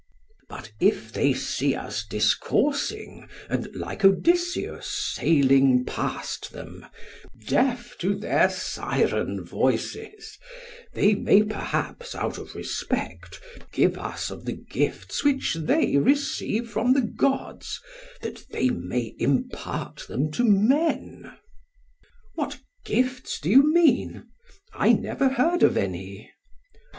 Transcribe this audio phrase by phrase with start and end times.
[0.49, 6.87] But if they see us discoursing, and like Odysseus sailing past them,
[7.45, 10.39] deaf to their siren voices,
[10.93, 13.39] they may perhaps, out of respect,
[13.71, 17.79] give us of the gifts which they receive from the gods
[18.23, 21.25] that they may impart them to men.
[21.25, 21.35] PHAEDRUS:
[22.33, 24.29] What gifts do you mean?
[24.73, 26.31] I never heard of any.